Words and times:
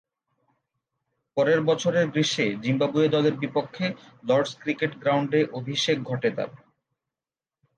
পরের 1.37 1.59
বছরের 1.61 2.05
গ্রীষ্মে 2.07 2.47
জিম্বাবুয়ে 2.63 3.09
দলের 3.09 3.35
বিপক্ষে 3.37 3.85
লর্ড’স 4.23 4.53
ক্রিকেট 4.59 4.91
গ্রাউন্ডে 4.99 5.39
অভিষেক 5.53 5.97
ঘটে 6.03 6.29
তার। 6.31 6.49